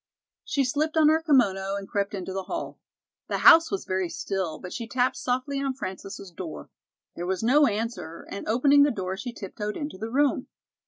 [0.43, 2.79] She slipped on her kimono and crept into the hall.
[3.27, 6.71] The house was very still, but she tapped softly on Frances' door.
[7.15, 10.47] There was no answer, and opening the door she tiptoed into the room.